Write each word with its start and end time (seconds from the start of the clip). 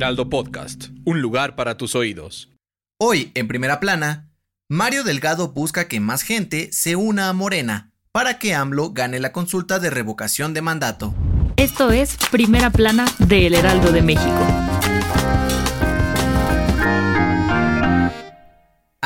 Heraldo 0.00 0.30
Podcast, 0.30 0.86
un 1.04 1.20
lugar 1.20 1.56
para 1.56 1.76
tus 1.76 1.94
oídos. 1.94 2.48
Hoy, 2.98 3.32
en 3.34 3.48
primera 3.48 3.80
plana, 3.80 4.30
Mario 4.66 5.04
Delgado 5.04 5.52
busca 5.52 5.88
que 5.88 6.00
más 6.00 6.22
gente 6.22 6.70
se 6.72 6.96
una 6.96 7.28
a 7.28 7.34
Morena 7.34 7.92
para 8.10 8.38
que 8.38 8.54
AMLO 8.54 8.94
gane 8.94 9.20
la 9.20 9.32
consulta 9.32 9.78
de 9.78 9.90
revocación 9.90 10.54
de 10.54 10.62
mandato. 10.62 11.14
Esto 11.56 11.90
es 11.90 12.16
Primera 12.30 12.70
Plana 12.70 13.04
de 13.18 13.46
El 13.46 13.54
Heraldo 13.54 13.92
de 13.92 14.00
México. 14.00 14.69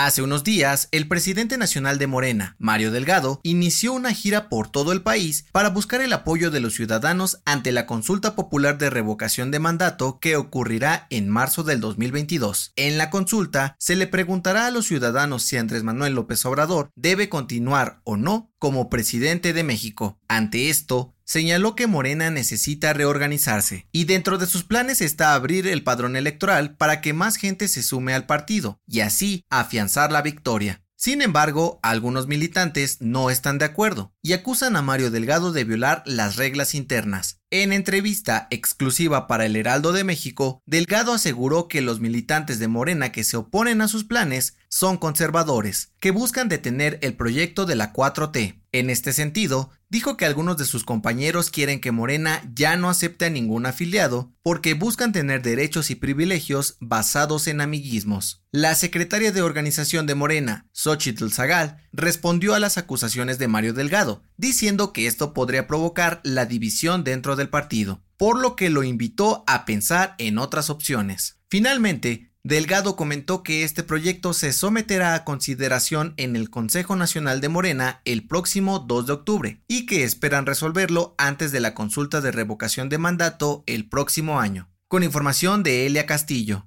Hace 0.05 0.21
unos 0.21 0.45
días, 0.45 0.89
el 0.93 1.09
presidente 1.09 1.57
nacional 1.57 1.97
de 1.97 2.07
Morena, 2.07 2.57
Mario 2.59 2.91
Delgado, 2.91 3.41
inició 3.43 3.95
una 3.95 4.13
gira 4.13 4.51
por 4.51 4.69
todo 4.69 4.93
el 4.93 5.01
país 5.01 5.47
para 5.51 5.71
buscar 5.71 6.03
el 6.03 6.13
apoyo 6.13 6.51
de 6.51 6.61
los 6.61 6.75
ciudadanos 6.75 7.41
ante 7.47 7.73
la 7.73 7.87
consulta 7.87 8.37
popular 8.37 8.77
de 8.77 8.91
revocación 8.91 9.51
de 9.51 9.61
mandato 9.61 10.19
que 10.21 10.37
ocurrirá 10.37 11.07
en 11.09 11.31
marzo 11.31 11.63
del 11.63 11.81
2022. 11.81 12.75
En 12.77 12.99
la 12.99 13.09
consulta, 13.09 13.77
se 13.79 13.97
le 13.97 14.07
preguntará 14.07 14.67
a 14.67 14.71
los 14.71 14.85
ciudadanos 14.85 15.43
si 15.43 15.57
Andrés 15.57 15.85
Manuel 15.85 16.13
López 16.13 16.45
Obrador 16.45 16.91
debe 16.95 17.31
continuar 17.31 18.03
o 18.05 18.19
no 18.19 18.53
como 18.59 18.91
presidente 18.91 19.55
de 19.55 19.65
México. 19.65 20.19
Ante 20.29 20.69
esto, 20.69 21.14
señaló 21.25 21.75
que 21.75 21.87
Morena 21.87 22.31
necesita 22.31 22.93
reorganizarse 22.93 23.87
y 23.93 24.05
dentro 24.05 24.39
de 24.39 24.47
sus 24.47 24.65
planes 24.65 25.01
está 25.01 25.35
abrir 25.35 25.67
el 25.67 25.83
padrón 25.83 26.17
electoral 26.17 26.77
para 26.77 27.01
que 27.01 27.13
más 27.13 27.37
gente 27.37 27.69
se 27.69 27.83
sume 27.83 28.15
al 28.15 28.27
partido 28.27 28.81
y 28.87 29.01
así 29.01 29.45
afianzar 29.51 30.13
la 30.13 30.23
victoria. 30.23 30.85
Sin 30.97 31.21
embargo, 31.21 31.81
algunos 31.83 32.29
militantes 32.29 33.03
no 33.03 33.29
están 33.29 33.59
de 33.59 33.67
acuerdo 33.67 34.15
y 34.23 34.33
acusan 34.33 34.75
a 34.75 34.81
Mario 34.81 35.11
Delgado 35.11 35.53
de 35.53 35.65
violar 35.65 36.03
las 36.07 36.37
reglas 36.37 36.75
internas. 36.75 37.41
En 37.51 37.75
entrevista 37.75 38.47
exclusiva 38.51 39.27
para 39.27 39.45
el 39.45 39.55
Heraldo 39.55 39.93
de 39.93 40.03
México, 40.03 40.63
Delgado 40.65 41.13
aseguró 41.13 41.69
que 41.69 41.83
los 41.83 42.01
militantes 42.01 42.59
de 42.59 42.69
Morena 42.69 43.13
que 43.13 43.23
se 43.23 43.37
oponen 43.37 43.83
a 43.83 43.89
sus 43.89 44.05
planes 44.05 44.57
son 44.75 44.97
conservadores, 44.97 45.93
que 46.01 46.11
buscan 46.11 46.49
detener 46.49 46.99
el 47.01 47.15
proyecto 47.15 47.65
de 47.65 47.77
la 47.77 47.93
4T. 47.93 48.61
En 48.73 48.91
este 48.91 49.13
sentido, 49.13 49.71
dijo 49.89 50.17
que 50.17 50.25
algunos 50.25 50.57
de 50.57 50.65
sus 50.65 50.83
compañeros 50.83 51.51
quieren 51.51 51.81
que 51.81 51.93
Morena 51.93 52.43
ya 52.53 52.75
no 52.75 52.91
acepte 52.91 53.27
a 53.27 53.31
ningún 53.31 53.67
afiliado 53.67 54.33
porque 54.43 54.75
buscan 54.75 55.13
tener 55.13 55.43
derechos 55.43 55.91
y 55.91 55.95
privilegios 55.95 56.77
basados 56.81 57.47
en 57.47 57.61
amiguismos. 57.61 58.43
La 58.51 58.75
secretaria 58.75 59.31
de 59.31 59.43
organización 59.43 60.07
de 60.07 60.17
Morena, 60.17 60.67
Xochitl 60.73 61.31
Zagal, 61.31 61.77
respondió 61.93 62.53
a 62.53 62.59
las 62.59 62.77
acusaciones 62.77 63.39
de 63.39 63.47
Mario 63.47 63.75
Delgado, 63.75 64.25
diciendo 64.37 64.93
que 64.93 65.07
esto 65.07 65.35
podría 65.35 65.69
provocar 65.69 66.21
la 66.25 66.47
división 66.47 67.05
dentro 67.05 67.37
del 67.37 67.49
partido, 67.49 68.03
por 68.17 68.41
lo 68.41 68.57
que 68.57 68.71
lo 68.71 68.83
invitó 68.83 69.45
a 69.47 69.67
pensar 69.67 70.17
en 70.19 70.39
otras 70.39 70.69
opciones. 70.69 71.39
Finalmente, 71.49 72.34
Delgado 72.47 72.95
comentó 72.95 73.43
que 73.43 73.65
este 73.65 73.83
proyecto 73.83 74.35
se 74.35 74.53
someterá 74.53 75.15
a 75.15 75.25
consideración 75.25 76.13
en 76.19 76.37
el 76.37 76.51
Consejo 76.51 76.95
Nacional 76.95 77.41
de 77.41 77.49
Morena 77.49 78.03
el 78.05 78.27
próximo 78.27 78.81
2 78.81 79.07
de 79.07 79.13
octubre 79.15 79.63
y 79.67 79.87
que 79.87 80.05
esperan 80.05 80.45
resolverlo 80.45 81.15
antes 81.17 81.53
de 81.53 81.61
la 81.61 81.73
consulta 81.73 82.21
de 82.21 82.33
revocación 82.33 82.91
de 82.91 82.99
mandato 82.99 83.65
el 83.67 83.89
próximo 83.89 84.41
año. 84.41 84.69
Con 84.89 85.03
información 85.03 85.63
de 85.63 85.87
Elia 85.87 86.05
Castillo. 86.05 86.67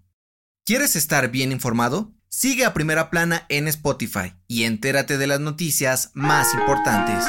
¿Quieres 0.66 0.96
estar 0.96 1.30
bien 1.30 1.52
informado? 1.52 2.12
Sigue 2.28 2.66
a 2.66 2.74
Primera 2.74 3.12
Plana 3.12 3.46
en 3.48 3.68
Spotify 3.68 4.34
y 4.48 4.64
entérate 4.64 5.20
de 5.20 5.28
las 5.28 5.40
noticias 5.40 6.10
más 6.16 6.56
importantes. 6.56 7.24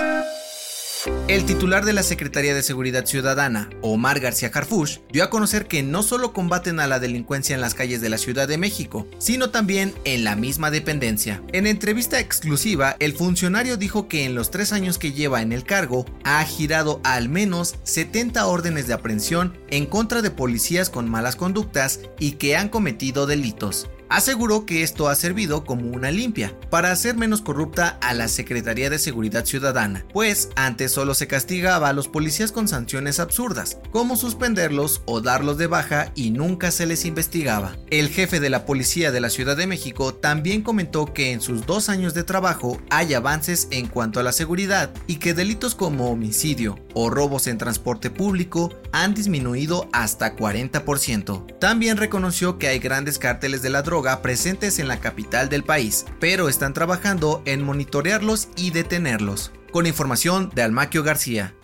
El 1.28 1.44
titular 1.44 1.84
de 1.84 1.92
la 1.92 2.02
Secretaría 2.02 2.54
de 2.54 2.62
Seguridad 2.62 3.06
Ciudadana, 3.06 3.70
Omar 3.82 4.18
García 4.18 4.50
Harfush, 4.52 4.98
dio 5.12 5.22
a 5.22 5.30
conocer 5.30 5.66
que 5.66 5.82
no 5.82 6.02
solo 6.02 6.32
combaten 6.32 6.80
a 6.80 6.86
la 6.86 6.98
delincuencia 6.98 7.54
en 7.54 7.60
las 7.60 7.74
calles 7.74 8.00
de 8.00 8.08
la 8.08 8.18
Ciudad 8.18 8.48
de 8.48 8.58
México, 8.58 9.06
sino 9.18 9.50
también 9.50 9.94
en 10.04 10.24
la 10.24 10.36
misma 10.36 10.70
dependencia. 10.70 11.42
En 11.52 11.66
entrevista 11.66 12.18
exclusiva, 12.18 12.96
el 12.98 13.12
funcionario 13.12 13.76
dijo 13.76 14.08
que 14.08 14.24
en 14.24 14.34
los 14.34 14.50
tres 14.50 14.72
años 14.72 14.98
que 14.98 15.12
lleva 15.12 15.42
en 15.42 15.52
el 15.52 15.64
cargo, 15.64 16.06
ha 16.24 16.42
girado 16.44 17.00
al 17.04 17.28
menos 17.28 17.76
70 17.84 18.46
órdenes 18.46 18.86
de 18.86 18.94
aprehensión 18.94 19.56
en 19.70 19.86
contra 19.86 20.22
de 20.22 20.30
policías 20.30 20.90
con 20.90 21.08
malas 21.08 21.36
conductas 21.36 22.00
y 22.18 22.32
que 22.32 22.56
han 22.56 22.68
cometido 22.68 23.26
delitos 23.26 23.88
aseguró 24.08 24.66
que 24.66 24.82
esto 24.82 25.08
ha 25.08 25.14
servido 25.14 25.64
como 25.64 25.90
una 25.90 26.10
limpia 26.10 26.54
para 26.70 26.90
hacer 26.92 27.16
menos 27.16 27.42
corrupta 27.42 27.98
a 28.00 28.14
la 28.14 28.28
Secretaría 28.28 28.90
de 28.90 28.98
Seguridad 28.98 29.44
Ciudadana, 29.44 30.04
pues 30.12 30.50
antes 30.56 30.92
solo 30.92 31.14
se 31.14 31.26
castigaba 31.26 31.88
a 31.88 31.92
los 31.92 32.08
policías 32.08 32.52
con 32.52 32.68
sanciones 32.68 33.20
absurdas, 33.20 33.78
como 33.90 34.16
suspenderlos 34.16 35.02
o 35.06 35.20
darlos 35.20 35.58
de 35.58 35.66
baja 35.66 36.12
y 36.14 36.30
nunca 36.30 36.70
se 36.70 36.86
les 36.86 37.04
investigaba. 37.04 37.76
El 37.90 38.08
jefe 38.08 38.40
de 38.40 38.50
la 38.50 38.64
Policía 38.64 39.12
de 39.12 39.20
la 39.20 39.30
Ciudad 39.30 39.56
de 39.56 39.66
México 39.66 40.14
también 40.14 40.62
comentó 40.62 41.12
que 41.12 41.32
en 41.32 41.40
sus 41.40 41.66
dos 41.66 41.88
años 41.88 42.14
de 42.14 42.24
trabajo 42.24 42.80
hay 42.90 43.14
avances 43.14 43.68
en 43.70 43.86
cuanto 43.86 44.20
a 44.20 44.22
la 44.22 44.32
seguridad 44.32 44.90
y 45.06 45.16
que 45.16 45.34
delitos 45.34 45.74
como 45.74 46.10
homicidio 46.10 46.78
o 47.00 47.10
robos 47.10 47.46
en 47.46 47.58
transporte 47.58 48.10
público 48.10 48.74
han 48.90 49.14
disminuido 49.14 49.88
hasta 49.92 50.34
40%. 50.34 51.58
También 51.60 51.96
reconoció 51.96 52.58
que 52.58 52.66
hay 52.66 52.80
grandes 52.80 53.20
cárteles 53.20 53.62
de 53.62 53.70
la 53.70 53.82
droga 53.82 54.20
presentes 54.20 54.80
en 54.80 54.88
la 54.88 54.98
capital 54.98 55.48
del 55.48 55.62
país, 55.62 56.06
pero 56.18 56.48
están 56.48 56.74
trabajando 56.74 57.40
en 57.44 57.62
monitorearlos 57.62 58.48
y 58.56 58.72
detenerlos. 58.72 59.52
Con 59.70 59.86
información 59.86 60.50
de 60.56 60.62
Almaquio 60.62 61.04
García. 61.04 61.54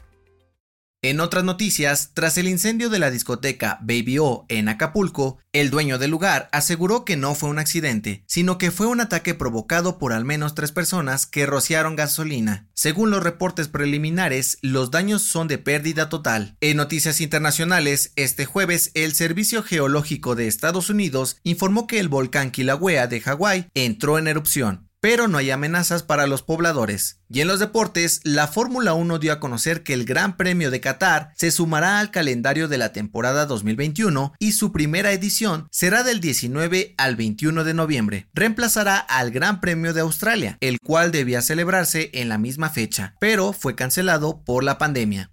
En 1.05 1.21
otras 1.21 1.45
noticias, 1.45 2.13
tras 2.15 2.39
el 2.39 2.49
incendio 2.49 2.89
de 2.89 2.99
la 2.99 3.11
discoteca 3.11 3.77
Baby 3.83 4.17
O 4.21 4.47
en 4.49 4.71
Acapulco, 4.71 5.37
el 5.53 5.69
dueño 5.69 5.99
del 5.99 6.11
lugar 6.11 6.49
aseguró 6.51 7.05
que 7.05 7.19
no 7.19 7.35
fue 7.35 7.51
un 7.51 7.59
accidente, 7.59 8.25
sino 8.27 8.57
que 8.57 8.71
fue 8.71 8.87
un 8.87 9.03
ataque 9.03 9.35
provocado 9.35 9.99
por 9.99 10.15
al 10.15 10.25
menos 10.25 10.55
tres 10.55 10.73
personas 10.73 11.27
que 11.27 11.45
rociaron 11.45 11.95
gasolina. 11.95 12.69
Según 12.73 13.11
los 13.11 13.23
reportes 13.23 13.69
preliminares, 13.69 14.57
los 14.63 14.91
daños 14.91 15.21
son 15.21 15.47
de 15.47 15.59
pérdida 15.59 16.09
total. 16.09 16.57
En 16.63 16.79
noticias 16.79 17.21
internacionales, 17.21 18.13
este 18.17 18.47
jueves, 18.47 18.91
el 18.95 19.13
Servicio 19.13 19.63
Geológico 19.63 20.35
de 20.35 20.47
Estados 20.47 20.89
Unidos 20.89 21.37
informó 21.43 21.87
que 21.87 22.01
el 22.01 22.09
volcán 22.09 22.51
Kilauea 22.51 23.09
de 23.09 23.21
Hawái 23.21 23.67
entró 23.75 24.19
en 24.19 24.27
erupción 24.27 24.84
pero 25.05 25.29
no 25.29 25.37
hay 25.37 25.51
amenazas 25.51 26.03
para 26.03 26.27
los 26.27 26.41
pobladores. 26.41 27.21
Y 27.29 27.43
en 27.43 27.49
los 27.49 27.61
deportes, 27.61 28.23
la 28.25 28.49
Fórmula 28.49 28.95
1 28.95 29.19
dio 29.19 29.35
a 29.35 29.39
conocer 29.39 29.83
que 29.83 29.93
el 29.93 30.07
Gran 30.07 30.39
Premio 30.39 30.71
de 30.71 30.81
Qatar 30.81 31.33
se 31.37 31.51
sumará 31.51 31.99
al 31.99 32.11
calendario 32.11 32.69
de 32.69 32.79
la 32.79 32.95
temporada 32.95 33.45
2021 33.45 34.33
y 34.39 34.53
su 34.53 34.73
primera 34.73 35.13
edición 35.13 35.69
será 35.71 36.05
del 36.05 36.23
19 36.23 36.95
al 36.97 37.17
21 37.17 37.65
de 37.65 37.75
noviembre. 37.75 38.29
Reemplazará 38.33 38.97
al 38.97 39.31
Gran 39.31 39.61
Premio 39.61 39.93
de 39.93 40.01
Australia, 40.01 40.57
el 40.63 40.81
cual 40.81 41.13
debía 41.13 41.43
celebrarse 41.43 42.09
en 42.15 42.31
la 42.31 42.39
misma 42.39 42.71
fecha, 42.71 43.15
pero 43.21 43.53
fue 43.53 43.75
cancelado 43.75 44.43
por 44.43 44.65
la 44.65 44.79
pandemia. 44.79 45.31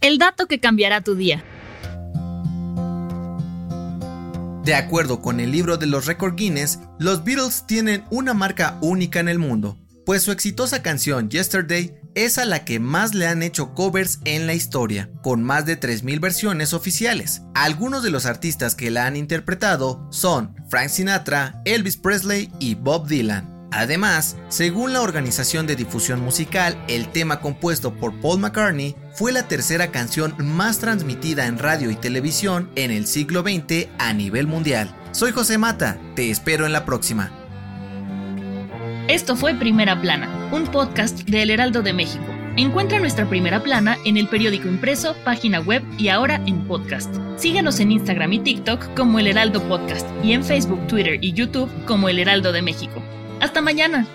El 0.00 0.16
dato 0.16 0.46
que 0.46 0.60
cambiará 0.60 1.02
tu 1.02 1.14
día. 1.14 1.44
De 4.64 4.76
acuerdo 4.76 5.20
con 5.20 5.40
el 5.40 5.50
libro 5.50 5.76
de 5.76 5.86
los 5.86 6.06
récord 6.06 6.36
Guinness, 6.36 6.78
los 7.00 7.24
Beatles 7.24 7.64
tienen 7.66 8.04
una 8.10 8.32
marca 8.32 8.78
única 8.80 9.18
en 9.18 9.28
el 9.28 9.40
mundo, 9.40 9.76
pues 10.06 10.22
su 10.22 10.30
exitosa 10.30 10.82
canción 10.82 11.28
Yesterday 11.28 11.96
es 12.14 12.38
a 12.38 12.44
la 12.44 12.64
que 12.64 12.78
más 12.78 13.12
le 13.12 13.26
han 13.26 13.42
hecho 13.42 13.74
covers 13.74 14.20
en 14.24 14.46
la 14.46 14.54
historia, 14.54 15.10
con 15.22 15.42
más 15.42 15.66
de 15.66 15.80
3.000 15.80 16.20
versiones 16.20 16.74
oficiales. 16.74 17.42
Algunos 17.54 18.04
de 18.04 18.10
los 18.10 18.24
artistas 18.24 18.76
que 18.76 18.92
la 18.92 19.06
han 19.06 19.16
interpretado 19.16 20.06
son 20.12 20.54
Frank 20.68 20.90
Sinatra, 20.90 21.60
Elvis 21.64 21.96
Presley 21.96 22.52
y 22.60 22.76
Bob 22.76 23.08
Dylan. 23.08 23.51
Además, 23.72 24.36
según 24.48 24.92
la 24.92 25.00
organización 25.00 25.66
de 25.66 25.76
difusión 25.76 26.20
musical, 26.20 26.76
el 26.88 27.08
tema 27.08 27.40
compuesto 27.40 27.94
por 27.94 28.14
Paul 28.20 28.38
McCartney 28.40 28.94
fue 29.14 29.32
la 29.32 29.48
tercera 29.48 29.90
canción 29.90 30.34
más 30.38 30.78
transmitida 30.78 31.46
en 31.46 31.58
radio 31.58 31.90
y 31.90 31.96
televisión 31.96 32.70
en 32.76 32.90
el 32.90 33.06
siglo 33.06 33.40
XX 33.40 33.88
a 33.98 34.12
nivel 34.12 34.46
mundial. 34.46 34.94
Soy 35.12 35.32
José 35.32 35.56
Mata, 35.56 35.98
te 36.14 36.30
espero 36.30 36.66
en 36.66 36.72
la 36.72 36.84
próxima. 36.84 37.32
Esto 39.08 39.36
fue 39.36 39.54
Primera 39.54 39.98
Plana, 40.00 40.50
un 40.52 40.64
podcast 40.66 41.20
de 41.22 41.42
El 41.42 41.50
Heraldo 41.50 41.82
de 41.82 41.94
México. 41.94 42.24
Encuentra 42.58 43.00
nuestra 43.00 43.26
primera 43.26 43.62
plana 43.62 43.96
en 44.04 44.18
el 44.18 44.28
periódico 44.28 44.68
impreso, 44.68 45.16
página 45.24 45.60
web 45.60 45.82
y 45.98 46.08
ahora 46.08 46.42
en 46.46 46.66
podcast. 46.66 47.14
Síguenos 47.36 47.80
en 47.80 47.92
Instagram 47.92 48.34
y 48.34 48.40
TikTok 48.40 48.94
como 48.94 49.18
El 49.18 49.28
Heraldo 49.28 49.62
Podcast 49.66 50.06
y 50.22 50.32
en 50.34 50.44
Facebook, 50.44 50.86
Twitter 50.88 51.18
y 51.22 51.32
YouTube 51.32 51.70
como 51.86 52.10
El 52.10 52.18
Heraldo 52.18 52.52
de 52.52 52.60
México. 52.60 53.02
Hasta 53.42 53.60
mañana. 53.60 54.06